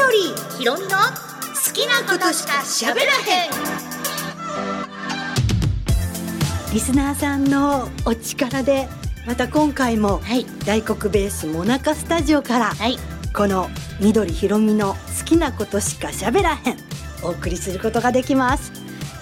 [0.00, 0.94] 緑ひろみの好
[1.74, 3.50] きなことしか喋らへん。
[6.72, 8.88] リスナーさんのお力で
[9.26, 10.46] また今回もはい。
[10.64, 12.96] 大黒ベースモナカスタジオからはい。
[13.34, 13.68] この
[14.00, 16.76] 緑ひろみの好きなことしか喋らへん
[17.22, 18.72] お送りすることができます。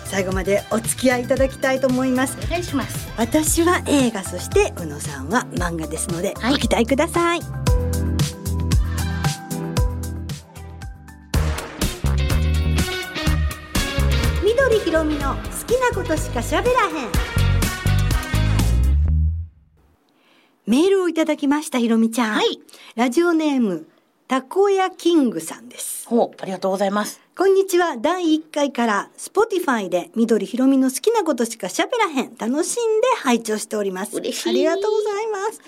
[0.04, 2.38] 最後までお付き合いいただきたいと思います。
[2.46, 3.08] お願いします。
[3.16, 6.52] 私は映画そして宇野さんは漫画ですので、はい。
[6.52, 7.67] ご期待ください
[14.98, 17.10] ろみの好きなことしか喋らへん
[20.66, 22.58] メールをいただきましたひろみちゃん、はい
[22.96, 23.86] ラジオネーム
[24.26, 27.96] たこやキングさんですほうありがとうございますこんにちは。
[27.96, 32.34] 第1回から Spotify で緑ひろみの好きなことしか喋らへん。
[32.36, 34.16] 楽しんで拝聴しております。
[34.16, 35.60] 嬉しいありがとうございます。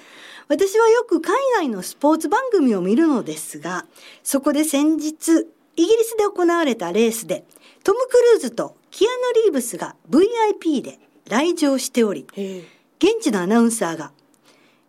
[0.48, 3.86] 私はよく海外のスポーツ番組を見るのですが、
[4.24, 7.44] そこで先日、イギリスで行われたレースで、
[7.84, 12.64] トム・クルーズとキアヌ・リーブスが VIP で来場しており、へ
[12.98, 14.12] 現地のアナウンサーが、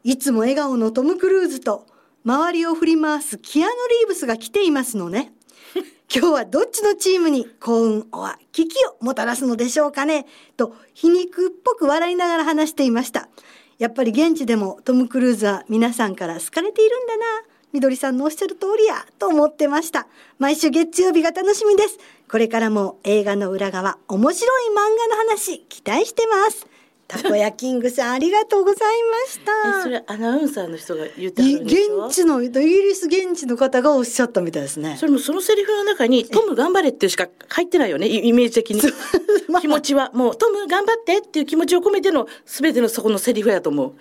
[0.04, 1.86] いつも笑顔のトム・クルーズと
[2.26, 5.34] 周りを振り回すキアヌ・リーブスが来ていますのね。
[6.14, 10.26] 今日はどっちのチームに幸運は危機をもたらすのでしょうかね
[10.58, 13.30] と皮肉っぽく笑いながら話していました。
[13.78, 17.26] やっぱり現地でもトム・クルーズは皆さんから好かれているんだな。
[17.72, 20.08] みどりさんのおっしゃる通りやと思ってました。
[20.38, 21.98] 毎週月曜日が楽しみです。
[22.32, 24.76] これからも映画の裏側、面白い漫
[25.10, 26.66] 画の話、期待してます。
[27.06, 29.52] たこやキングさん、ありがとうございました。
[29.82, 34.96] えそれアナウンサーの人が言って現地のイギリス現地の方がおっしゃったみたいですね。
[34.98, 38.08] それもそのセリフの中に「トム頑張れ」ってしか入ってないよね？
[38.08, 38.82] イイメージ的に。
[39.50, 39.62] まあ。
[39.62, 40.12] 気持ちは。
[40.14, 43.94] もう「トム頑張って」っていう気持ちを込めての全てのそこのセリフやと思う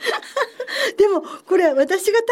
[0.97, 2.27] でもこれ私が単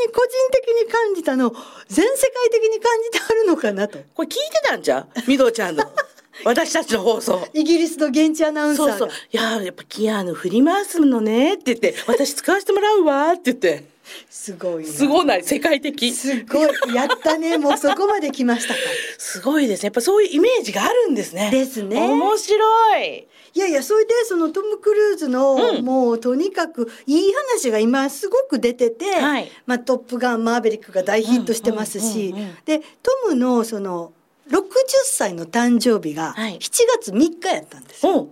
[0.00, 1.50] 純に個人的に感じたの
[1.88, 3.98] 全世界的に感じてあるのかなと。
[4.14, 5.08] これ聞いてたんじゃん？
[5.26, 5.84] みどちゃんの。
[6.44, 7.46] 私たちの放送。
[7.52, 8.98] イギリスの現地アナウンサーが。
[8.98, 9.18] そうそう。
[9.32, 13.84] いやーやっぱキアヌ振り回すのねって言って私使わせてもらうわって言って
[14.28, 14.92] すごいな。
[14.92, 16.94] すごない世界的すごい。
[16.94, 17.56] やったね。
[17.58, 18.80] もうそこまで来ましたか。
[19.18, 32.84] すごいですねやっぱそういうイメージがあるんですねですね面白いいやいや、それでそのトム・クルーズの、うんもうとにかくいい話が今すごく出てて、はいまあトップガンマーヴェリックが大ヒットしてますし、で、ト
[33.28, 34.12] ムのその
[34.50, 34.62] 60
[35.04, 36.70] 歳の誕生日がはい7
[37.00, 38.12] 月3日やったんですよ。
[38.12, 38.28] おう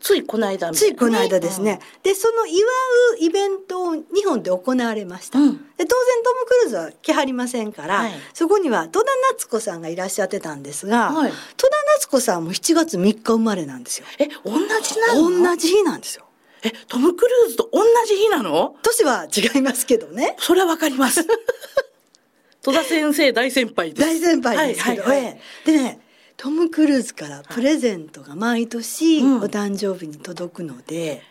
[0.00, 0.94] ついこの間みたいな。
[0.94, 1.78] ついこの間ですね。
[2.02, 5.38] で、その祝うイベントを日本で行われました。
[5.38, 5.52] うん。
[5.76, 8.12] で当然トム・クルーズは来はりませんから、はい。
[8.34, 11.32] そこには戸田夏子さんがいらっしゃってたんですが、はい。
[11.56, 14.06] 戸田夏子さんも7月3日生まれなんですよ。
[14.18, 15.44] え同じなの？
[15.44, 16.24] 同じ日なんですよ。
[16.62, 18.76] えトム・クルーズと同じ日なの？
[18.82, 20.36] 年は違いますけどね。
[20.38, 21.26] それはわかります。
[22.62, 24.06] 戸田先生大先輩です。
[24.06, 25.40] 大先輩ですけど、はいはいはい。
[25.66, 25.72] ええ。
[25.72, 26.00] でね、
[26.42, 29.36] トム・クルーズからプレゼントが毎年うん。
[29.42, 31.22] お誕生日に届くので、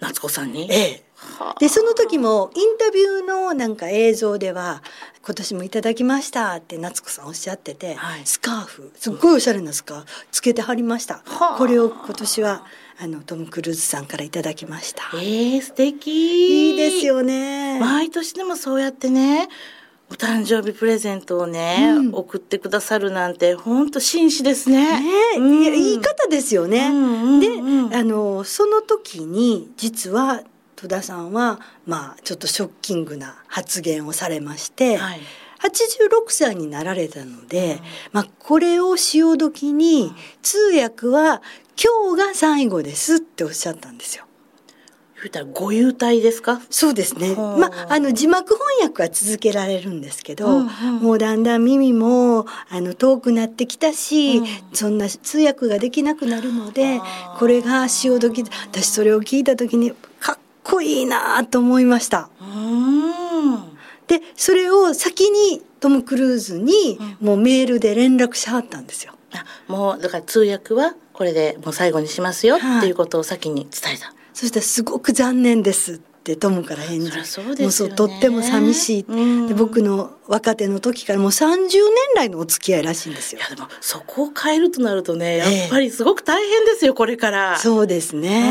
[0.00, 0.66] 夏子さんに？
[0.72, 1.02] ええ。
[1.14, 1.56] はあ。
[1.60, 4.82] でその時もインタビューのなんか映像では
[5.24, 8.22] 「今年もいただきました」って夏子さんおっしゃってて、はい。
[8.24, 11.56] スカーフすっごいおしゃれなスカーフつけてはりました、はあ。
[11.56, 12.64] これを今年は
[12.98, 16.70] あのトム・クルーズさんからいただきました、えー、素敵。
[16.72, 19.48] いいですよね、毎年でもそうやってね
[20.10, 25.00] お誕生日プレゼントをね、うん送ってくださるなんて本当紳士ですね。
[25.00, 26.88] ねえ、うん言い方ですよね。
[26.88, 30.42] うんうんで、うんあのその時に実は
[30.74, 35.20] 戸田さんはまあちょっとショッキングな発言をされまして、はい
[35.60, 37.80] 86歳になられたので、
[38.12, 40.10] まあこれを潮時に
[40.40, 41.42] 通訳は
[41.76, 44.24] 今日が最後ですっておっしゃったんですよ。
[45.22, 46.60] 言うたらご優待ですか？
[46.70, 47.34] そうですね。
[47.34, 57.00] はあまあ、あの字幕翻訳は続けられるんですけど、うんうんもうだんだん耳もあの遠くなってきたし、うんそんな通訳ができなくなるので
[57.38, 62.30] これが潮時で私それを聞いた時にかっこいいなと思いました。
[64.06, 69.12] でそれを先にトム・クルーズにもうメールで連絡しはったんですよ。
[69.32, 74.12] あもうだから通訳はこれでもう最後にしますよはいっていうことを先に伝えた。
[74.40, 77.10] そしたらすごく残念ですってトムから返事。
[77.10, 77.62] そうですよね。
[77.62, 79.48] もうそうとっても寂しい、うん。
[79.48, 81.70] で僕の若手の時からもう30年
[82.14, 83.40] 来のお付き合いらしいんですよ。
[83.40, 85.64] いやでもそこを変えるとなるとねやえ。
[85.64, 87.58] えっぱりすごく大変ですよこれから。
[87.58, 88.50] そうですね。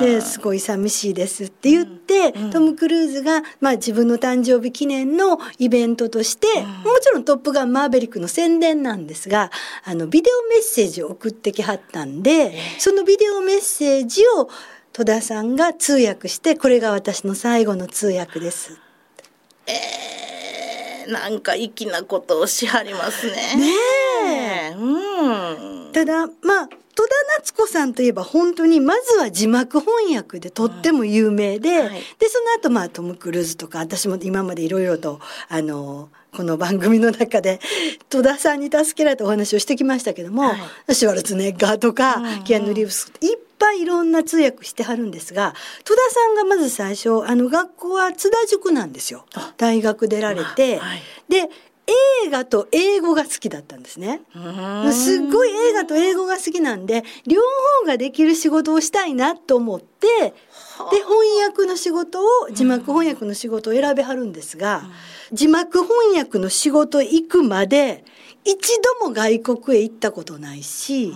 [0.00, 0.04] うん。
[0.04, 6.92] ですごい寂しいですって言って、うんトム・クルーズが、まあ、自分の誕生日記念のイベントとして、うん。
[6.92, 9.50] もちろん「トップガンマーヴェリック」の宣伝なんですが
[9.84, 12.58] あのビデオメッセージを送ってきはったんで、え。
[12.78, 14.48] そのビデオメッセージを
[14.96, 18.80] 戸田さんが通訳してこれが私の最後の通訳です。
[19.66, 19.74] えー
[21.08, 23.32] えなんか粋なことをしはりますね。
[23.56, 24.74] ねえ。
[24.74, 25.92] うん。
[25.92, 31.90] ただまあ戸田夏子さんといえば本当にまずは字幕翻訳でとっても有名で、はい。
[32.18, 37.60] でその後まあトム・クルーズとか私も今までいろいろとあのこの番組の中で
[38.08, 40.56] 戸田さんに助けられたお話をしてきましたけども、は
[40.90, 42.44] シュワルツェネッガーとか、うんうん。
[42.44, 45.54] キアヌ・リーブスいっぱいいろんな通訳してはるんですが
[45.84, 49.24] 戸田さんがまず最初あの学校は津田塾なんですよ。
[49.34, 49.54] あ。
[49.56, 51.02] 大学出られて、はい。
[51.28, 51.50] で
[51.86, 54.22] 映画と英語が好きだったんですね。
[54.34, 57.40] うんすっごい映画と英語が好きなんで両
[57.82, 60.34] 方ができる仕事をしたいなと思ってで
[60.98, 64.84] 翻訳の仕事を字幕翻訳の仕事を選べはるんですが、
[65.32, 68.04] 字幕翻訳の仕事行くまで
[68.44, 71.12] 一度も外国へ行ったことないし、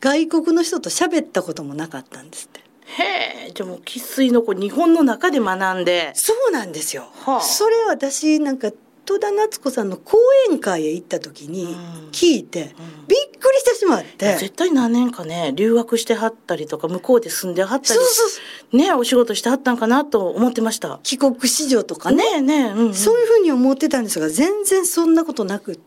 [0.00, 2.60] 外国の人と喋ったこともなかったんですって。
[2.86, 6.12] へえ、じゃあもう生粋のこう日本の中で学んで。
[6.14, 7.08] そうなんですよ。
[7.24, 8.70] はあそれ私なんか
[9.06, 10.18] 戸田夏子さんの講
[10.50, 11.76] 演会へ行った時に
[12.12, 12.74] 聞いて、
[13.08, 14.34] びっくりしてしまって。
[14.36, 18.40] 絶対何年かね留学してはったりとか向こうで住んではったりそうそ
[18.72, 20.98] うねお仕事してはったんかなと思ってました。
[21.02, 25.78] 帰国子女とかねね、うんうんそういうふうに思ってたんですが全然そんなことなく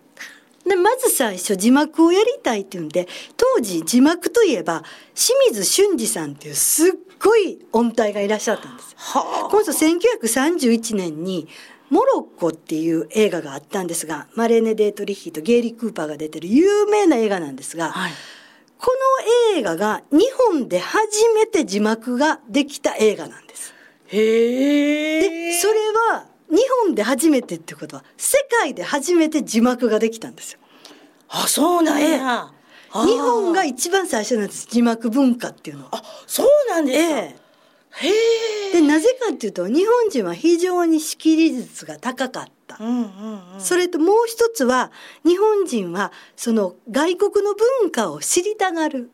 [0.66, 4.84] でまず最初字幕をやりたいっていうんで当時字幕といえば
[5.16, 8.96] 清水俊二さんっていうすっごい音体がいらっしゃったんです。
[8.96, 11.48] はあこの人1931年に
[11.90, 18.12] モロッコっていう映画があったんですがマレーネ・デートリッヒとゲイリー・クーパーが出てる有名な映画なんですが、はい。
[18.78, 18.96] こ
[19.54, 23.74] の映画が日本で初めて字幕ができた映画なんです。
[24.08, 25.52] へえ。
[25.52, 25.74] でそれ
[26.14, 30.60] は日本で初めてってことは世界で初めて字幕ができたんですよ。
[31.28, 32.52] あそうなんええや。
[32.92, 35.90] あ日本が一番最初なんです字幕文化っていうのは。
[35.94, 37.49] あそうなんです。
[38.72, 42.78] でなぜかっていうと日本人は非常に識字率が高かった。
[42.80, 43.62] うんうんうん。
[43.62, 44.92] それともう一つは
[45.26, 49.12] 日本人はその外国の文化を知りたがる。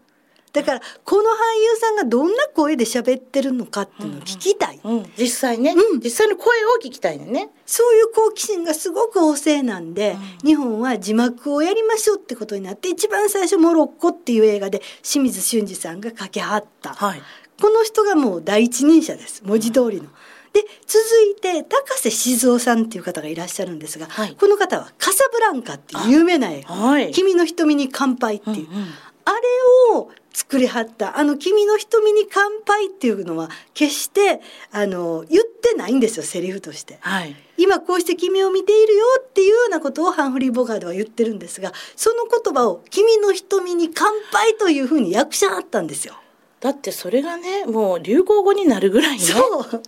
[0.56, 1.26] だからこの俳
[1.74, 4.80] 優さんがどんな声で喋ってるのかっていうのを聞きたい。
[4.82, 7.50] うん、実際ね、うん実際の声を聞きたいのね。
[7.66, 17.22] そういう好奇心がすごく旺盛なんで、日本は字幕をやりましょうってことになって一番最初「モロッコ」っていう映画で清水俊二さんが掛けはった、はい。
[17.62, 20.10] この人がもう第一人者です文字通りの。
[20.54, 27.12] で続いて高瀬静雄さんっていう方がいらっしゃるんですが、はいこの方は「カサブランカ」っていう有名な映画はい。
[27.12, 28.86] 君の瞳に乾杯」っていう、うんうん
[29.28, 34.40] あれを作りはったあの「君の瞳に乾杯」っていうのは決して
[34.72, 37.00] あの言ってないんですよセリフとして。
[37.02, 37.36] はい。
[37.58, 46.14] 今こうして君を見ているよっていうようなことをハンフリー・ボガードは言ってるんですがその言葉を「君の瞳に乾杯」というふうに訳しはったんですよ。
[46.60, 49.20] だってそれがね、もう流行語になるぐらいね。
[49.20, 49.84] そう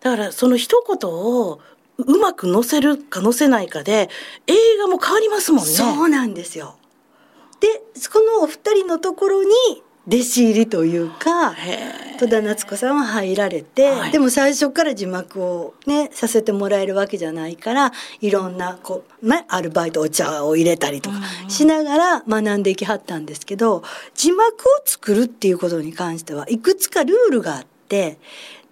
[0.00, 1.60] だからその一言を
[1.96, 4.10] うまく載せるか載せないかで
[4.46, 5.70] 映画も変わりますもんね。
[5.70, 6.76] そうなんですよ。
[7.60, 7.68] で
[8.12, 9.50] このお二人のところに
[10.06, 11.54] 弟子入りというか。
[12.16, 23.82] 戸田夏子さんは入られて、はいでも最初から字幕をねさせてもらえるわけじゃないからいろんなこう、ね、アルバイトお茶を入れたりとかうんしながら学んでいきはったんですけど
[24.14, 24.52] 字幕を
[24.84, 28.18] 作るっていうことに関してはいくつかルールがあって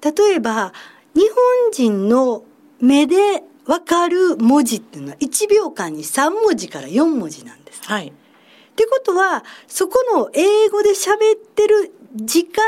[0.00, 0.72] 例えば
[1.14, 2.44] 日本人の
[2.80, 7.82] 目でわかる文字っていうのは1秒間に3文字から4文字なんです。
[7.84, 8.12] はい。
[8.72, 12.62] ってことはそこの英語で喋ってる時間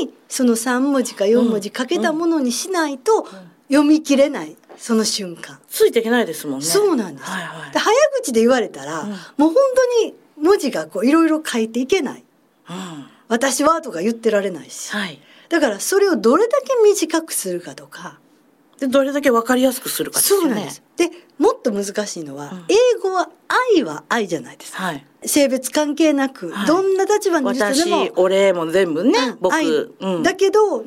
[0.00, 3.26] にその3文字か4文字かけたものにしないと
[3.68, 5.58] 読み切れないその瞬間。
[5.68, 6.64] ついていけないですもんね。
[6.64, 7.78] そうなんです、はいはいで。
[7.78, 9.54] 早口で言われたら、うんもう本
[10.00, 12.24] 当に文字がこういろいろ書いていけない。
[12.70, 13.06] うん。
[13.28, 14.90] 私はとか言ってられないし。
[14.90, 15.20] はい。
[15.50, 18.18] だからそれをどれだけ短くするかとか。
[18.78, 20.48] でどれだけわかりやすくするかですよね。
[20.48, 20.82] そうなんです。
[20.96, 23.30] で、もっと難しいのは、うん英語は
[23.74, 24.82] 愛は愛じゃないですか。
[24.82, 25.06] はい。
[25.24, 30.22] 性別関係なく、はいどんな立場の人でも私、俺も全部ね、うんうん。
[30.22, 30.86] だけど日本語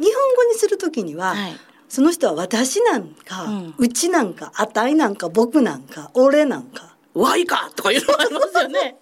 [0.52, 1.54] にするときには、はい。
[1.90, 8.98] その人は私なんか、ううんちなんかあたいなんか僕なんか俺なんかワイかとかいうのありますよね。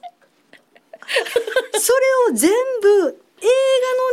[1.78, 1.94] そ
[2.30, 3.48] れを全部映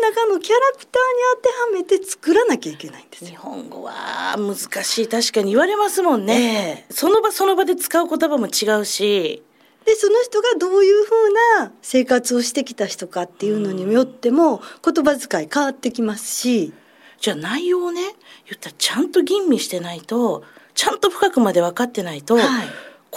[0.03, 3.41] 画の中のキャラクターに当てはめて作らなきゃいけないんです日よ。
[3.43, 9.43] 本語は難しい確かに言われますもんね、えその場その場で使う言葉も違うし。
[9.85, 16.73] でその人がどういうふうな生活をしてきた人かっていうのによっても言葉遣い変わってきますし。
[17.21, 18.01] じゃあ内容をね
[18.47, 20.45] 言ったらちゃんと吟味してないと
[20.75, 22.45] ちゃんと深くまで分かってないと、はい。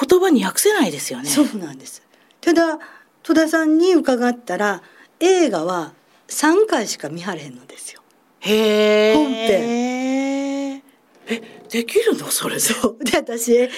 [0.08, 1.30] 言葉に訳せないですよね。
[1.30, 2.02] そうなんです。
[2.40, 2.80] ただ
[3.24, 4.82] 戸田さんに伺ったら
[5.20, 5.94] 映画は
[6.32, 8.02] 3回しか見はれへんのですよ。
[8.40, 9.36] へえ本編。
[9.38, 10.82] へえ
[11.70, 12.26] できるの？
[12.32, 12.62] それで。
[12.62, 13.04] そう。
[13.04, 13.70] で私「え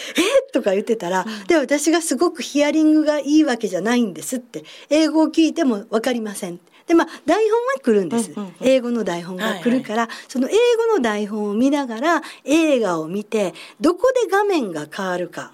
[0.53, 6.59] とか言ってたら、で私がすごくヒアリングがいいわけじゃないんですって英語を聞いても分かりません。
[6.87, 8.55] でまあ台本は来るんです、うんうんうん。
[8.61, 15.51] 英語の台本が来るから、その英語の台本を見ながら映画を見てどこで画面が変わるか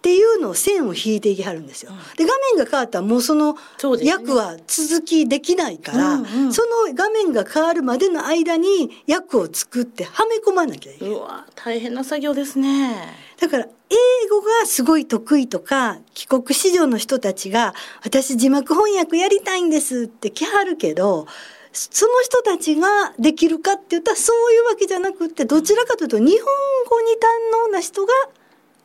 [0.00, 1.92] っていうのを線を引いていきはるんですよ。
[2.16, 3.54] で画面が変わったらもうその
[4.00, 6.52] 役は続きできないから、うんうん。
[6.54, 11.14] その画面が変わるまでの間に役を作ってはめ込まなきゃいけない。
[11.14, 13.14] うわ大変な作業ですね。
[13.38, 21.26] だから英語がすごい得意とか帰国子女の人たちが私字幕翻訳やりたいんですって来はるけど
[21.72, 22.88] その人たちが
[23.18, 26.46] できるかって言ったらそういうわけじゃなくってどちらかというと日本
[26.88, 28.12] 語に堪能な人が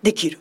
[0.04, 0.40] できる。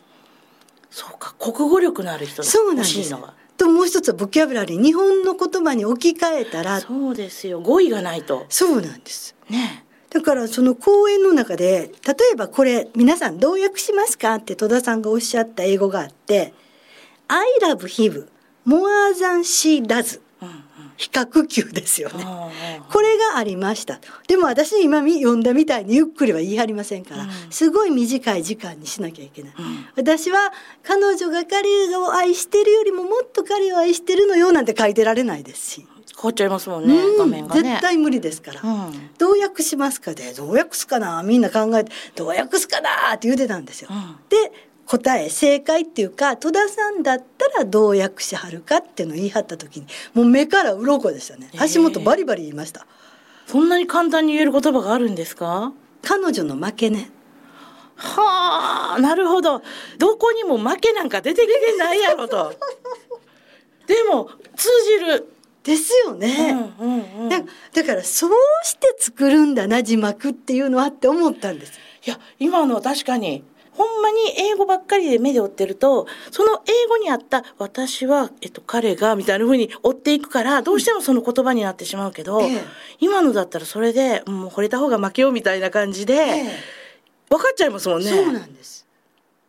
[0.95, 3.13] そうか国語力のある人だそうなんです。
[3.57, 7.59] ともう一つはボキャブラリー日本の言葉に置き換えたらそうですよ。
[7.59, 8.45] 語彙がないと。
[8.47, 9.35] そうなんです。
[9.49, 9.83] ね。
[10.09, 16.53] だからその講演の中で例えばこれ皆さんどう訳しますかって戸田さんがおっしゃった英語があって
[17.27, 18.27] 「I love him
[18.65, 20.21] more than she does うんうん」
[20.97, 22.25] 比較級ですよね。
[22.89, 23.99] これがありました。
[24.27, 27.29] でも私今み読んだみたいにゆっくりは言い張りませんから、うん。
[27.49, 29.85] すごい短い時間にしなきゃいけない、うん。
[29.95, 37.61] 私は彼女が彼を愛してるよりももっと彼を愛してるのよなんて書いてられないですし、変わっちゃいますもんね、うん画面がね。
[37.61, 39.09] 絶対無理ですから、うん。
[39.17, 43.89] どう訳しますかでどう訳すかなみんな考えてどう訳すかなって言ってたんですよ。
[43.91, 44.15] うん。
[44.29, 44.51] で
[44.85, 51.49] 答え正解っていうか戸田さんだったらどう訳しはるかっていうのを言い張った時にもう目から鱗でしたね。
[51.53, 51.63] えー。
[51.63, 52.85] 足元バリバリ言いました、
[53.47, 55.73] そんなに簡単に言える言葉があるんですか？
[56.03, 57.09] 彼女の負けね。
[57.95, 59.61] はあなるほど。
[59.97, 62.53] どこにも負けなんか出てきてないやろと。
[63.87, 65.31] でも通じる、
[65.63, 67.39] ですよね、うんうんうん、だ
[67.73, 68.31] だからそう
[68.63, 71.73] して作るんだな字幕っていうのはって思ったんです。
[72.05, 73.43] いや今のは確かに
[73.75, 82.63] ほんまに英語ばっかりで目で追ってるとその英語にあった「私は、えっと、彼が」みたいな風に追っていくからどうしてもその言葉になってしまうけど、ええ。
[82.99, 86.59] 今のだったらそれでもう惚れた方が負けようみたいな感じで、え。
[87.29, 88.09] 分かっちゃいますもんね。
[88.09, 88.84] そうなんです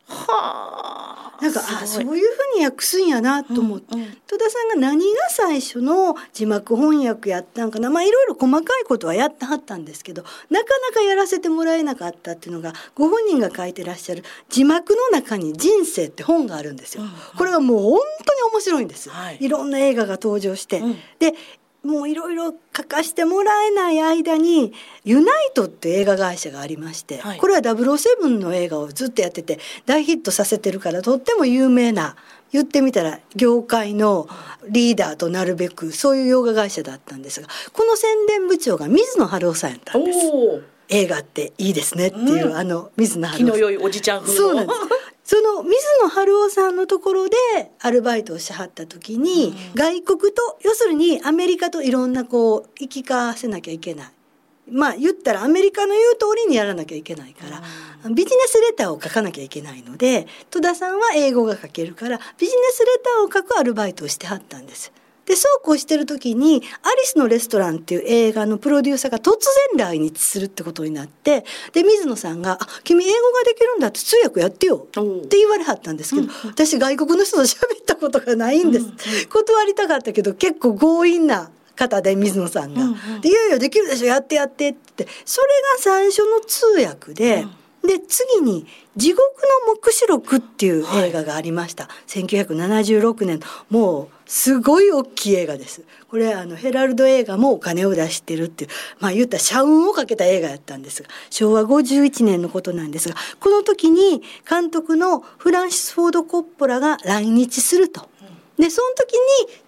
[0.08, 1.16] はあ。
[1.40, 4.16] なんかあそういうふうに訳すんやなと思って、うんうん。
[4.26, 17.02] 戸田さんが何が最初の字幕翻訳やったんかなまあいろいろ細かいことはやってはったんですけどなかなかやらせてもらえなかったっていうのがご本人が書いてらっしゃる字幕の中に「人生」って本があるんですよ。
[17.02, 17.14] うんうん。
[17.36, 19.10] これはもう本当に面白いんです。
[19.10, 19.38] はい。
[19.40, 20.96] いろんな映画が登場して、うん。
[21.18, 21.34] で
[21.86, 24.72] もういろいろ書かしてもらえない間に
[25.04, 27.38] ユナイトって映画会社がありまして、はい。
[27.38, 32.16] これは007の映画をずっとやってて大ヒットさせてるからとっても有名な
[32.52, 34.28] 言ってみたら業界の
[34.68, 40.20] リーダーとなるべくそういう洋画会社だったんですがこの宣伝部長が水野晴夫さんやったんです。
[40.88, 42.56] 映画っていいですねっていう、うん。
[42.56, 43.60] あの水野気晴夫さん。
[43.60, 44.38] の良いおじちゃん風の。
[44.38, 44.80] そうなんです。
[45.26, 47.36] その水野晴夫さんのところで
[47.80, 54.06] アルバイトをしはった時に、うん外国と要するにアメリカといろんなこう行き交わせなきゃいけない。
[54.70, 57.60] まあ言ったらアメリカの言う通りにやらなきゃいけないから、
[58.10, 64.92] ビジネスレターを書かなきゃいけないので戸田さんは英語が書けるからビジネスレターを書くアルバイトをしてはったんです。
[65.26, 69.32] でそうこうしてる時に「アリスのレストラン」っていう映画のプロデューサーが突
[69.72, 78.96] 然来日するってことになってで水野さんが「あ君英語ができるんだって通訳やってよ」って言われはったんですけど、私外国の人と喋ったことがないんです、うんうん
[79.28, 83.20] 断りたかったけど結構強引な方で水野さんが「うんうん。
[83.20, 87.46] でいやいやできるでしょやってやって」ってそれが最初の通訳で。
[87.86, 88.66] で次に
[88.96, 89.22] 「地獄
[89.66, 93.40] の黙示録」っていう映画がありました、1976年
[93.70, 95.82] もうすごい大きい映画です。
[96.10, 108.08] これあのヘラルド映画もお金を出してるっていうまあ言ったら社運をかけた映画やったんですが昭和51年のことなんですがこの時に監督のフランシス・フォード・コッポラが来日すると。
[108.58, 109.18] でその時に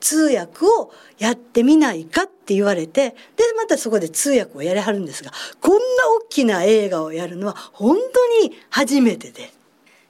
[0.01, 5.81] 通訳をやってみないかって言われてでまたそこで通訳をやりはるんですがこんな
[6.25, 9.53] 大きな映画をやるのは本当に初めてで。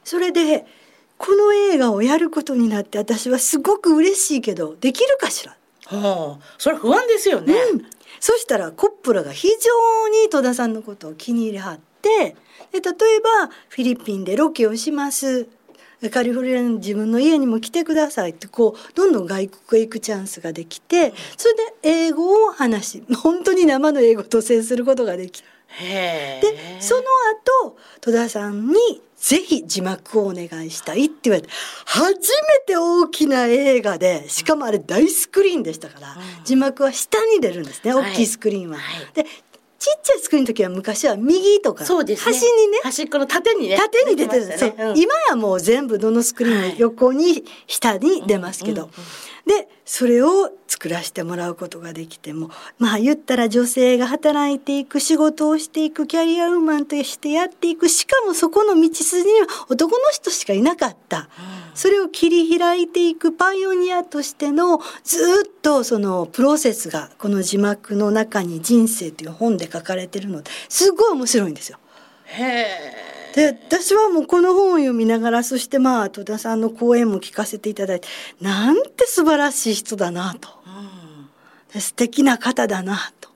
[0.05, 0.65] それで
[1.19, 5.57] この映画をやることになって私はすごく嬉しいけどできるかしら、
[5.87, 7.87] はあそれは不安ですよね、うん、
[8.21, 12.37] そしたらコッポラが非常に戸田さんのことを気に入りはって
[12.73, 15.49] で例えばフィリピンでロケをします。
[16.13, 26.41] カリフォルニアの自分の家にも来てくださいってこうどんどん外国へ行くチャンスができてそれで英語を話し本当に生の英語と接することができへえ。
[26.41, 27.03] でその
[27.65, 28.77] 後戸田さんに
[29.19, 31.49] ぜひ字幕をお願いしたいって言われて
[31.85, 36.45] 初めて大きな映画でしかもあれ大スクリーンでしたから、うん。
[36.45, 38.13] 字幕は下に出るんですねはい。
[38.13, 38.79] 大きいスクリーンは。
[38.79, 39.07] はい。
[39.15, 39.25] で
[39.79, 42.33] ちっちゃいスクリーンの時は昔は右とかそうですね。
[42.33, 44.65] 端にね端っこの縦にね縦に出てるんです。
[44.65, 44.75] ね。
[44.77, 44.99] うん。
[44.99, 48.91] 今やもう全部どのスクリーンの横に下に出ますけど、
[49.49, 61.29] でそれを作らせてもらうことができてもまあ言ったら女性が働いていく仕事をしていくキャリアウーマンとしてやっていくしかもそこの道筋には男の人しかいなかった。
[61.75, 71.79] それを切り開いていくパイオニアとしてのずっとそのプロセスがこの字幕の中に「人生」という本で書かれてるのですごい面白いんですよ。
[72.25, 78.09] へえで私はもうこの本を読みながらそしてまあ戸田さんの講演も聞かせていただいて
[78.41, 80.49] なんて素晴らしい人だなと。
[81.73, 83.29] で素敵な方だなと。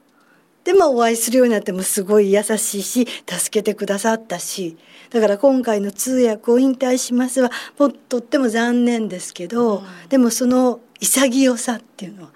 [0.64, 4.76] でまあお会いするようになってもすごい優しいし助けてくださったし。
[5.11, 12.30] だから今回の通訳を引退しますはもうとっても残念ですけど、でもその潔さっていうのは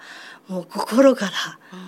[0.47, 1.31] もう心から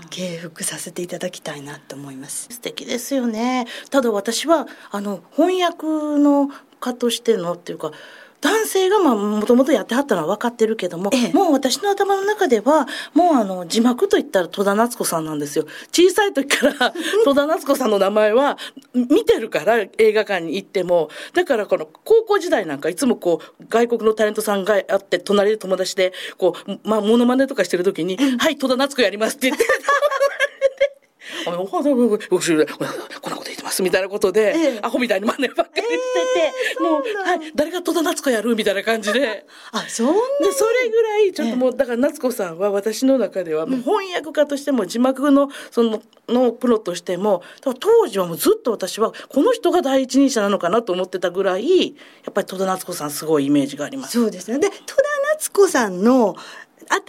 [0.10, 2.48] 敬服させていただきたいなと思います。
[2.52, 6.50] 素敵ですよねただ私はあの翻訳の
[6.80, 7.92] 家としてのっていうか
[8.42, 11.34] 男性がまあもともとやってはったのは分かってるけども、ええ。
[11.34, 15.66] もう私の頭の中ではもうあの字幕といったら戸田夏子さんなんですよ。
[15.92, 16.94] 小さい時から
[17.26, 18.58] 戸田夏子さんの名前は
[18.94, 21.10] 見てるから映画館に行っても。
[21.34, 29.66] だからこの高校時代なんかいつもこう外国のタレントさんがあって隣で友達でこうまあモノマネとかしてる時に「はい戸田夏子やります」って言って。
[31.48, 32.18] あのお肌の後
[32.56, 39.46] ろでこんなこと言ってますみたいなことで、ええアホみたいに真似ばっかりしてて、もう、うはい、誰が戸田夏子やるみたいな感じで。
[39.72, 47.42] あそんなでそれぐらいちょっともう、だから夏子さんは私の中ではもう翻訳家としても字幕のそののプロとしても
[47.80, 51.94] 当時はもうずっと私はこの人が第一人者なのかなと思ってたぐらいや
[52.30, 54.20] っぱり戸田夏子さんすごいイメージがあります。
[54.20, 54.60] そうですね。
[54.60, 55.04] で、戸田
[55.34, 56.36] 夏子さんの
[56.90, 57.00] 頭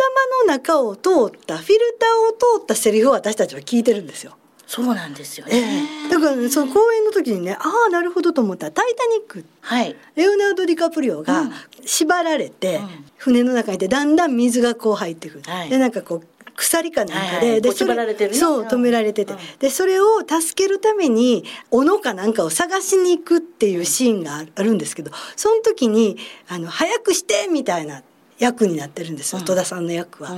[0.45, 4.37] の中を通った、フィルターを通ったセリフを私たちは聞いてるんですよ。
[4.67, 5.83] そうなんですよえね。
[6.07, 9.97] えだから、ね、その公演の時にね、ああ、なるほどと思ったら、タイタニック、はい。
[10.15, 11.53] レオナルド・ディカプリオがうん。
[11.85, 12.89] 縛られて、うん。
[13.17, 15.43] 船の中にいて、だんだん水がこう入ってくる。
[15.45, 15.71] はい。
[15.71, 17.63] で、なんかこう、鎖かなんかで、ではいはい。
[17.63, 18.39] こう縛られてるね。
[18.39, 18.69] そううん。
[18.69, 19.39] 止められてて、うん。
[19.59, 28.03] でそれを助けるために斧かなんかを探しに行くっていうシーンがああるんですけどその時にあの早くしてみたいな
[28.41, 29.45] 役になってるんですよ、うん。
[29.45, 30.31] 戸田さんの役は。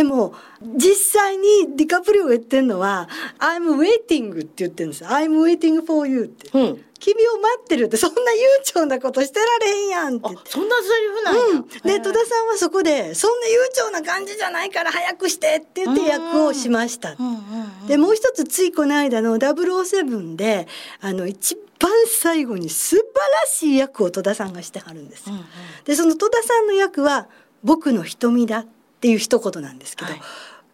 [0.00, 3.08] うんでも実際にディカプリオが言ってるのは
[3.40, 6.50] 「I'm waiting」って言ってるんです「I'm waiting for you」って。
[6.52, 6.82] うん。
[6.98, 10.28] 君を待ってるってそんな悠長なことしてられへんやんって。
[10.46, 11.44] そんなセリフなんや。
[11.46, 17.14] うん、で戸田さんはそこで「そんな悠長な感じじゃないから早くして」って言って役をしました。
[17.18, 17.34] うんうん
[17.82, 17.86] うん。
[17.86, 20.68] でもう一つついこの間の007で
[21.00, 25.34] あの一番最後に素晴らしい役を戸田さんがしてはるんですよ。
[25.34, 25.46] うんうん
[25.84, 27.28] でその戸田さんの役は
[27.62, 28.66] 「僕の瞳だ」っ
[29.06, 30.20] ていう一言なんですけど、はい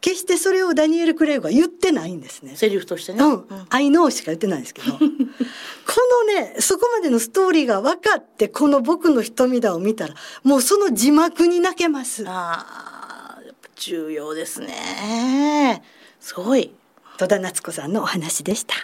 [0.03, 2.57] 決してそれをダニエル・クレイグは言ってないんですね。
[2.57, 3.23] セリフとしてね。
[3.23, 5.07] うん、I know しか言ってないんですけど この
[6.35, 15.85] ねそこまでのストーリーが分かってこの「僕の瞳だ」を見たらもうその字幕に泣けますああ、やっぱ重要ですね。
[16.19, 16.75] すごい。
[17.17, 18.75] 戸田夏子さんのお話でした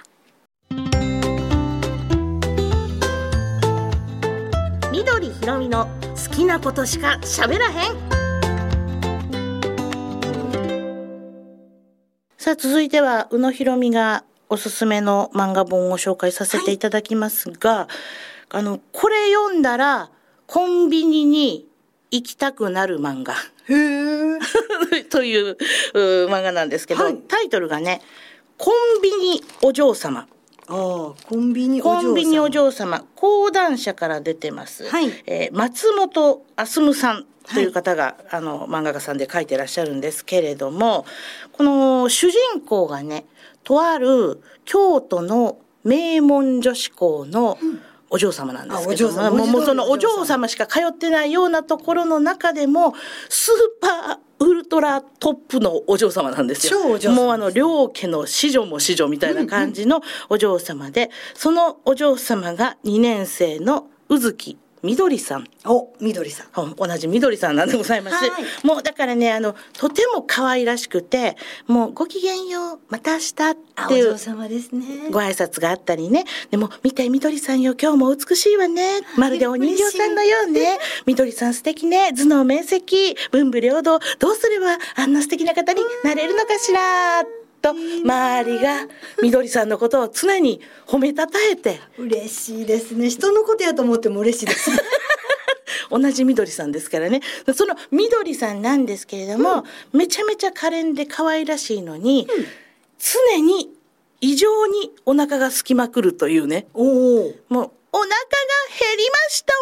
[4.92, 8.17] 緑ひろみの好きなことしか喋らへん。
[12.38, 17.88] さあ続いては宇野ひろみがおすすめの漫画本を紹介させていただきますが、
[18.48, 20.08] あのこれ読んだら
[20.46, 21.66] コンビニに
[22.12, 23.34] 行きたくなる漫画。
[25.10, 25.56] という
[26.28, 27.16] 漫画なんですけど、はい。
[27.26, 28.02] タイトルがね
[28.56, 30.28] 「コンビニお嬢様」
[30.68, 33.04] ああコンビニコンビニお嬢様。
[33.14, 35.10] 講談社から出てます、はい。
[35.26, 41.06] えー松本あすむさんという方が、あの漫画家さんで書いてらっしゃるんですけれども
[41.52, 43.24] この主人公がね
[43.64, 47.58] とある京都の名門女子校の
[48.10, 49.12] お嬢様なんですけど。
[49.12, 52.94] も、もうもうそのお嬢様しか通ってないようなところの中でも
[53.28, 56.80] スーパーウルトラトップのお嬢様なんですよ。
[56.82, 65.46] 超お嬢様もうあの両家の子女も子女みたいな感じのお嬢様で、そのお嬢様が2年生の宇月みどりさん。
[65.64, 68.16] おみどりさん同じみどりさんなんでございます。
[68.16, 68.28] はい
[68.64, 71.36] もうだからね、あの、とても可愛らしくて、
[71.66, 76.24] もうごきげんよう、また明日っていうあお嬢様ですねご挨拶があったりね。
[76.50, 79.00] でも、見て、みどりさんよ、今日も美しいわね。
[79.16, 80.78] まるでお人形さんのようね。
[81.06, 82.12] みどりさん素敵ね。
[82.12, 83.98] 頭脳面積、文武両道。
[84.18, 87.37] どうすればあんな素敵な方になれるのかしら。
[87.60, 88.86] と、周りが
[89.22, 93.10] みどりさんのことを常に褒めたたえて、嬉しいですね。
[93.10, 94.70] 人のことやと思っても嬉しいです
[95.90, 97.20] 同じみどりさんですからね。
[97.54, 102.28] そのみどりさんなんですけれども、めちゃめちゃ可憐で可愛らしいのに、
[102.98, 103.70] 常に
[104.20, 106.66] 異常にお腹が空きまくるというね。
[107.48, 108.16] もうお腹が
[108.78, 109.58] 減りましたわ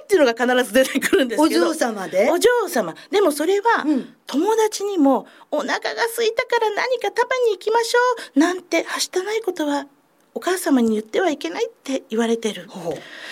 [0.00, 1.66] ーっていうのが必ず出てくるんですけど。
[1.68, 2.30] お嬢様で？
[2.30, 2.94] お嬢様。
[3.10, 4.14] でもそれは、うん。
[4.26, 5.78] 友達にもお腹が
[6.14, 7.98] 空いたから何か食べに行きましょ
[8.36, 9.86] うなんてはしたないことは
[10.34, 12.68] お母様に言ってはいけないって言われてる。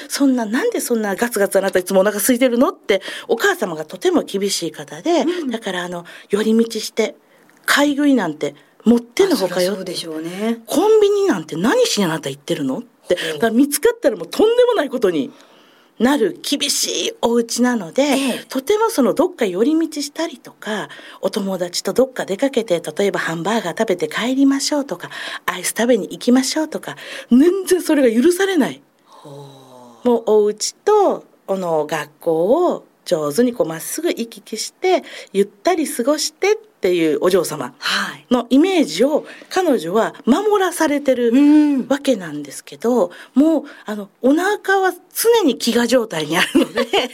[0.08, 2.70] そんななんでそんなガツガツあなたいつもお腹空いてるの？
[2.70, 7.14] ってお母様がとても厳しい方で、だからあの寄り道して
[7.64, 10.58] 買い食いなんてもってのほかよね。
[10.66, 12.82] コンビニなんて何しにあなた行ってるの？
[13.08, 15.32] だから見つかったらもうとんでもないことに
[15.98, 18.44] なる厳しいお家なので、ええ。
[18.48, 20.88] とてもそのどっか寄り道したりとか
[21.22, 25.10] お友達とどっか出かけて例えばハンバーガー食べて帰りましょうとか
[25.46, 26.96] アイス食べに行きましょうとか
[27.30, 28.82] 全然それが許されない。
[29.24, 38.26] もうお家とこの学校を上手にこうまっすぐ行き来してゆったり過ごしてっていうお嬢様はい。
[38.30, 41.86] のイメージを彼女は守らされてるうん。
[41.88, 46.84] わけなんですけどもうあのお腹は常に飢餓状態にあるので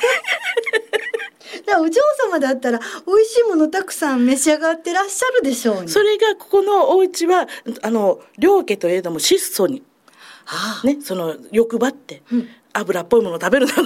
[1.66, 2.00] だお嬢
[2.30, 5.88] 様だったら美味しいものたくさん召し上がってらっしゃるでしょうに。
[5.88, 7.46] それがここのお家は
[7.82, 9.82] あの両家といえども質素に
[10.46, 13.82] はあねその欲張ってうん油っぽいものを食べるなど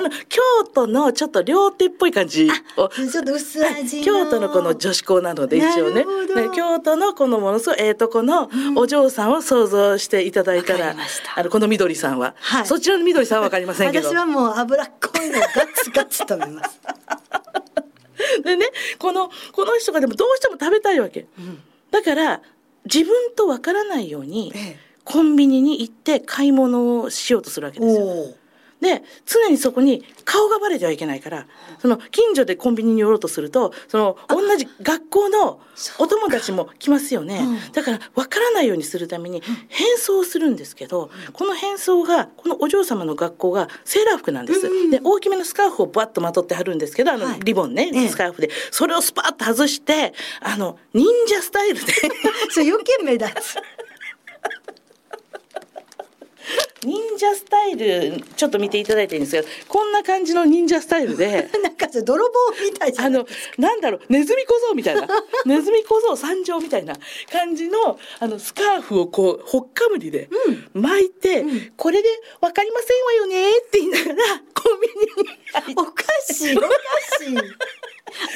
[0.00, 0.40] あの京
[0.72, 2.88] 都のちょっと料亭っぽい感じを。
[2.88, 4.04] ちょっと薄味の。
[4.04, 6.06] 京都のこの女子校なので一応ね。
[6.54, 11.38] 京都のこのものすごいええとこのお嬢さんを想像していただいたら、わかりました。
[11.38, 12.66] あのこの緑さんは、はい。
[12.66, 14.08] そちらの緑さんはわかりませんけど。
[14.08, 16.80] 私はもう脂っこいのをガツガツ食べます。
[18.42, 18.66] でね
[18.98, 21.26] このこの人がでもどうしても食べたいわけ、
[21.90, 22.40] だから
[22.86, 24.90] 自分とわからないようにええ。
[25.04, 28.34] コンビニに行って買い物をしようとするわけですよ。
[28.80, 31.46] で常にそこに顔がバレてはいけないから
[31.80, 35.60] その近所でコンビニに寄ろうとするとその同じ学校の
[35.98, 37.72] お友達も来ますよね、うん。
[37.72, 47.40] だから分からないようにするために変装をするんですけど、この変装がこのお嬢様の学校がセーラー服なんです、うんうんで大きめのスカーフをバッとまとってはるんですけどあのはい。
[47.40, 48.08] リボンね、ええ。
[48.08, 48.50] スカーフで。
[48.70, 51.92] それをスパッと外してあの忍者スタイルで。
[52.50, 53.56] それ余計目立つ。
[56.84, 61.50] 忍者スタイルちょっと見ていただいていいんですけどこんな感じの忍者スタイルで。
[61.62, 62.32] なんか泥棒
[62.70, 63.26] みたいじゃあの
[63.58, 65.08] なんだろうネズミ小僧みたいな
[65.44, 66.94] ネズミ小僧参上みたいな
[67.32, 70.28] 感じのあのスカーフをこうほっかむりで
[70.72, 72.08] 巻いて、うんこれで
[72.40, 74.88] 「分かりませんわよね」って言いながらコンビ
[75.66, 76.68] ニにおかしいおか
[77.18, 77.36] しい。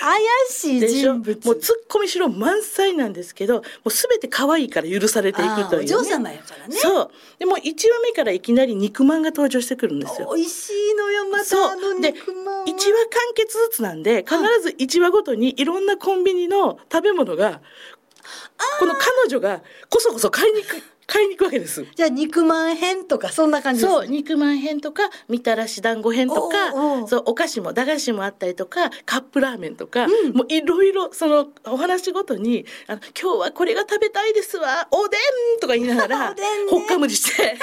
[0.00, 1.44] 怪しい人物。
[1.44, 6.76] もうツッコミしろ満載なんですけどもう全て可愛いから許されていくという、ね、お嬢様やからね。
[6.76, 12.64] そうでも1話目からいきなり肉まんが登場してくるんですよ美味しいのよまたあので肉まんは。
[12.66, 17.60] 1話完結ずつなんで必ず1話ごとにいろんなコンビニの食べ物が
[18.78, 21.86] この彼女がこそこそ買いに行く買いに行くわけです。
[21.94, 26.72] じゃあ肉まん編とかそんな感じそう肉まん編とかみたらし団子編とか
[27.06, 35.16] そうお菓子も駄菓子もあったりとかカップラーメンとか、うんもういろいろそのお話ごとにあの「今日はこれが食べたいですわおで
[35.56, 36.34] ん!」とか言いながら
[36.70, 37.56] ほっかむりして。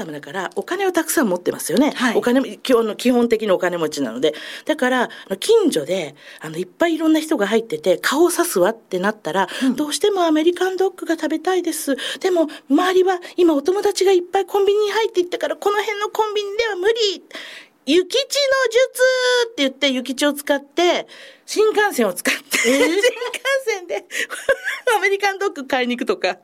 [0.00, 2.16] 様だからお金をたくさん持ってますよね、はい。
[2.16, 4.34] お金も今日の基本的にお金持ちなので。
[4.64, 11.96] だから近所であのいっぱいいろんな人が入ってて顔を刺すわってなったら、どうしてもアメリカンドッグが食べたいです。
[12.20, 17.24] でも周りは今お友達がいっぱいコンビニに入っていったからこの辺のコンビニでは無理。
[17.86, 18.22] 諭吉の
[18.70, 19.02] 術
[19.50, 21.08] って言って諭吉を使って
[21.46, 23.00] 新幹線を使って、新幹
[23.64, 24.04] 線で
[24.96, 26.38] アメリカンドッグ買いに行くとか。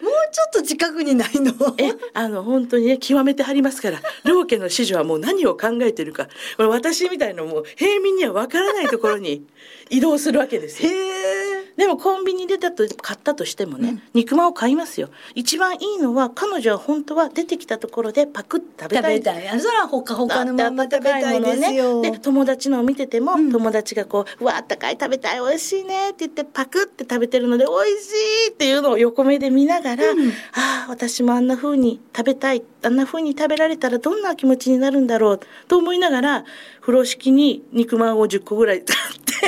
[0.00, 1.52] もうちょっと近くにないの？
[1.78, 4.00] えあの本当にね極めてはりますから。
[4.24, 6.26] 両家の子女はもう何を考えてるか。
[6.56, 9.46] これ私みたいなもう平民にはわからないところに
[9.90, 11.49] 移動するわけですへよ。
[11.76, 15.10] えでもコンビニでだと買ったとしてもね、肉まんを買いますよ。
[15.34, 19.18] 一番いいのは彼女は本当は出てきたところでパクッと食べ食たい。
[19.18, 19.48] べたい。
[19.48, 23.52] あそらほかほかのまんま食べたいですよ、で友達のを見てても、うん。
[23.52, 28.12] 友達がこう「うわあったかい食べたい美味しいね」って言ってパクって食べてるので「美味し
[28.48, 30.28] い」っていうのを横目で見ながら、うん。
[30.28, 32.62] ああ私もあんな風に食べたい。
[32.82, 35.40] あんな風に食べられたらどんな気持ちになるんだろう。
[35.68, 36.44] と思いながら
[36.80, 38.82] 風呂敷に肉まんを10個ぐらい。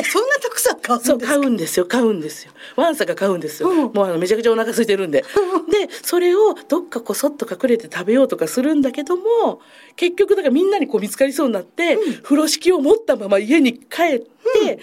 [0.05, 1.87] そんなたくさん買うんです買うんですよ。
[1.87, 2.53] 買うんですよ。
[2.77, 3.77] ワンサが買うんですよ、うん。
[3.93, 5.23] もうあのめちゃくちゃお腹空いてるんで。
[5.23, 5.27] で
[6.03, 9.61] それをどっかこそっと隠れて食べようとかするんだけども
[9.97, 14.79] 結局だからみんなにこう見つかりそうになって、風呂敷を持ったまま家に帰って、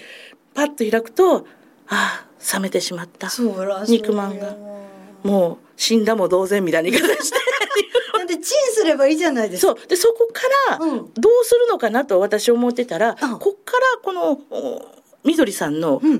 [0.54, 1.46] パッと開くと
[1.88, 3.30] ああ冷めてしまった。
[3.30, 4.56] そうら肉まんが。
[5.22, 7.38] もう死んだも同然みたいな言い方して。
[8.16, 9.74] なんでチンすればいいじゃないですか。
[9.74, 9.86] そう。
[9.86, 11.12] でそこからうん。
[11.14, 13.38] どうするのかなと私思ってたら、うん。
[13.38, 16.10] こっからこのおみどりさんのコン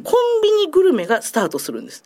[0.43, 2.05] ビニグルメがスタートするんです。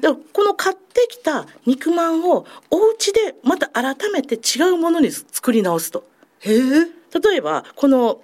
[0.00, 6.04] でこの買ってきた肉まんをお家でまた改めて違うものに作り直すと。
[6.44, 8.20] 例えばこの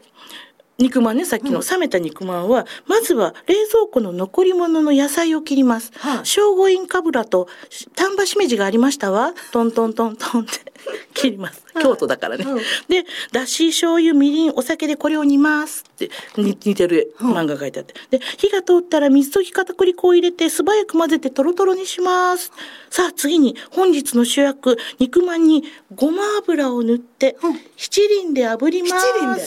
[0.81, 5.93] 肉まんねさっきの冷めた肉まんは、まずは冷蔵庫の残り物の野菜を切ります。
[5.95, 7.49] はい聖護院かぶらと
[7.95, 9.35] 丹波しめじがありましたわ。
[9.53, 10.73] トントントントンって
[11.13, 11.63] 切ります。
[11.75, 12.45] はい京都だからね。
[12.45, 17.95] うんで、だし、醤油、みりん、お酒でこれを煮ますってに似てる漫画が書いてあって。
[18.11, 22.53] で、火が通ったら水溶き片栗粉を入れて素早く混ぜてトロトロにします。
[22.89, 25.65] さあ次に本日の主役、肉まんに
[25.95, 28.95] ごま油を塗ってうん七輪で炙ります。
[28.95, 29.43] 七輪で？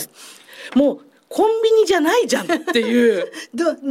[0.76, 1.02] もう
[1.34, 3.32] コンビニじゃないじゃんっていう。
[3.56, 3.82] ど、どんだ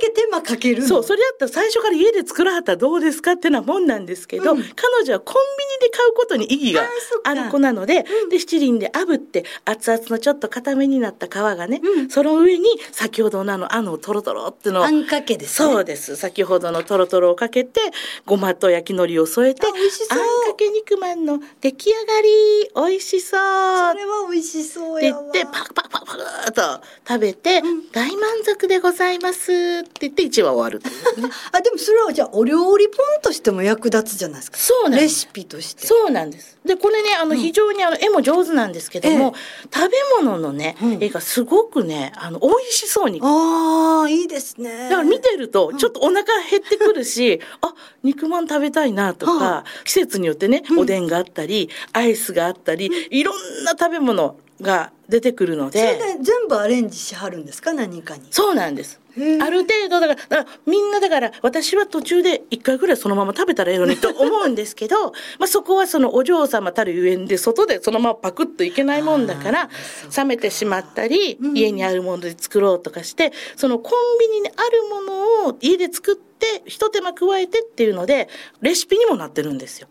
[0.00, 0.88] け手間かけるの？
[0.88, 6.88] そう、それだったら最初から家で作らはったらどうですかってなもんなんですけど、うん彼女はコンビニで買うことに意義が
[7.22, 15.72] ある子なので、で、七輪で炙って、熱々のちょっと固めになった皮がね、うんその上に先ほどのあの、あのトロトロってのをあんかけですね。
[15.72, 16.16] そうです。
[16.16, 17.80] 先ほどのトロトロをかけて、
[18.26, 23.40] ごまと焼き海苔を添えて、あ美味しそうあんかけ肉まんの出来上がり、美味しそう。
[23.40, 25.22] それは美味しそうやわ。
[25.22, 30.90] って言って、パクパクパクパクっと食べて、大満足でございますって言って1話終わるね。
[31.52, 34.58] あ、でもそれはじゃあお料理本としても役立つじゃないですか。
[34.58, 35.00] そうなん。
[35.00, 35.86] レシピとして。
[35.86, 36.58] そうなんです。
[36.64, 39.34] で、これね、あの、非常にあの、絵も上手なんですけども、
[39.72, 43.20] 食べ物のねうん、絵がすごくね、あの、美味しそうに。
[43.20, 44.88] だああ、いいですね。
[44.90, 58.26] から見てると、ちょっとお腹減ってくるし、あ、肉まん食べたいなとはか、季節によってね、おでんがあったり、アイスがあったり、いろんな食べ物が出てくるので全部アレンジしはるんですか何かに？
[58.30, 59.00] そうなんです。
[59.40, 69.70] ある程度だから、だからみんなだから私は途中で一回ぐらいそのまま食べたらええのにと思うんですけど、 まあそこはそのお嬢様たるゆえんで外でそのままパクッといけないもんだから、
[70.16, 78.28] 冷めてしまったり、家にあるもので作ろうとかして、そのコンビニにあるものを家で作って、一手間加えてっていうので、
[78.60, 79.88] レシピにもなってるんですよ。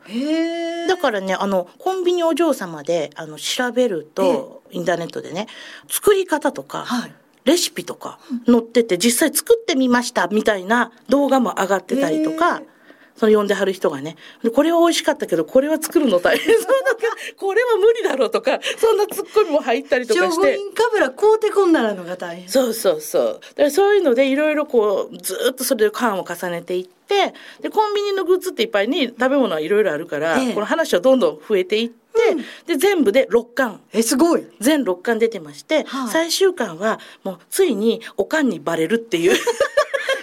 [0.87, 5.47] だからね、あの、コンビニお嬢様で、あの、調べると、インターネットでね、
[5.89, 7.13] 作り方とか、はい
[7.47, 12.63] レシピとか載ってて、実際作ってみましたみたいな動画も上がってたりとへかー、
[13.15, 20.59] その呼んではる人がね、でこれは美味しかったけど、これは作るの大変 そうだから、これは無理だろうとか、そんなツッコミも入ったりとかして。
[20.59, 22.49] 院かぶら買うてこんならのが大変。
[22.49, 23.23] そうそうそう。
[23.23, 32.06] だからそういうのでいろいろこう、ずーっとそれで缶を重ねていって、で、コンビニのグッズっていっぱいに食べ物はいろいろあるから、ええこの話はどんどん増えていって、
[32.65, 33.81] で、全部で6巻。
[33.93, 34.47] え、すごい。
[34.59, 39.37] 全6巻出てまして、はい最終巻はもうついにおかんにバレるっていう。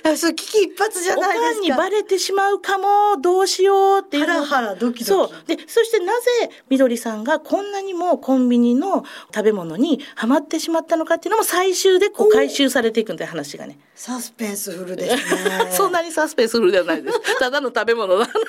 [0.05, 1.53] あ、それ危機一髪じゃおないですか。
[1.55, 4.33] かんにバレてしまうかも、どうしようっていうの。
[4.35, 5.31] ハラハラドキドキそう。
[5.47, 9.05] で、そしてなぜみどりさんがこんなにもコンビニの
[9.35, 13.79] 食べ物にハマってしまったのかっていうのも最終でこう回収されていくんで話がね。
[13.95, 15.71] サスペンスフルですね。
[15.73, 17.39] そんなにサスペンスフルではないです。
[17.39, 18.41] ただの食べ物の話で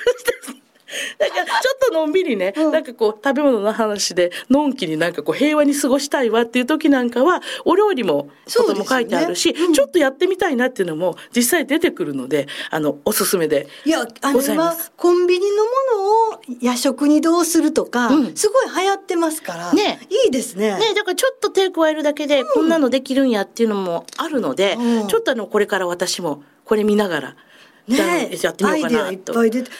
[0.42, 0.65] す。
[1.18, 2.72] だからちょっとのんびりね、うん。
[2.72, 9.72] なんかこう食べ物の話でのんきになんかこう平和に過ごしたいわっていう時なんかはお料理もことも書いてあるし、うん。
[9.72, 14.92] ちょっとやってみたいなっていうのも実際出てくるのであのおすすめでいや、あのございま今す。
[14.96, 18.36] コンビニのものを夜食にどうするとか、うん。
[18.36, 20.00] すごい流行ってますから、ね。
[20.08, 20.78] いいですね。
[20.78, 25.08] ね、だからちょっと手加えるだけでこんなのできるんやっていうのもあるので、うん。
[25.08, 27.36] ちょっとあのこれから私もこれ見ながら、
[27.88, 29.32] ねやってみようかアイデアないと。
[29.32, 29.70] っぱい出て、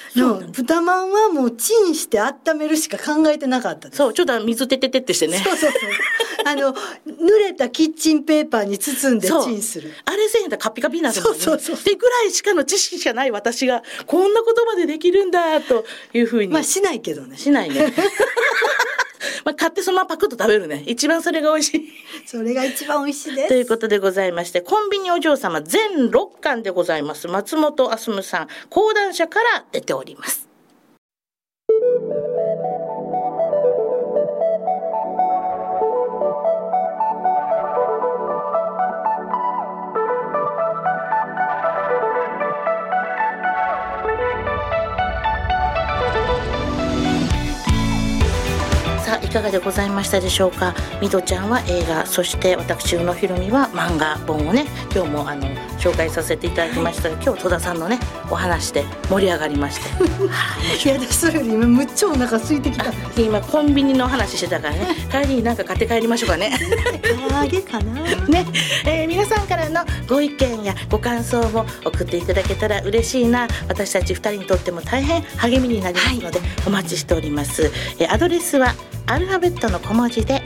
[0.53, 3.91] 豚まんはもうチンして温めるしか考えてなかった。
[3.91, 5.39] そう、ちょっと水てててってしてね。
[5.39, 5.91] そうそうそう。
[6.45, 9.93] あの、濡れたキッチンペーパーに包んでチンする。
[10.05, 11.21] あれせえへんだらカピカピになんね。
[11.21, 16.53] そうそうそうってぐらいしかの知識しかない私が、こんなことまでできるんだ、というふうに。
[16.53, 17.37] まあしないけどね。
[17.37, 17.93] しないね。
[19.47, 20.83] まあ、買ってそのままパクッと食べるね。
[20.89, 21.93] 一番それが美味しい。
[22.27, 23.49] それが一番美味しいです。
[23.49, 27.29] ということでございまして、コンビニお嬢様全6巻でございます。
[27.29, 30.49] 松本あすむさん、講談社から出ております。
[49.37, 50.75] かがでございましたでしょうか？
[51.03, 55.47] みどちゃんは映画そして私宇野ひろみは漫画本をね今日もあの
[55.79, 57.11] 紹介させていただきました。
[57.11, 57.99] が今日戸田さんのね
[58.31, 60.05] お話で盛り上がりまして。
[60.29, 62.87] は いいや、私それより今むっちゃお腹空いてきた。
[63.19, 64.97] 今コンビニの話してたからね。
[65.13, 66.59] 帰りになんか買って帰りましょうかね。
[67.29, 67.93] 唐揚げかな。
[68.27, 68.47] ね、
[68.87, 73.47] えー皆さんからのご意見やご感想も送っていただけたら嬉しいな。
[73.69, 78.75] 私たち2人にとっても大変励みになりますので、お待ちしております、えーアドレスは
[79.07, 80.43] アルファベットの小文字で